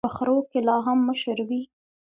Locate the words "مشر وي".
1.09-1.61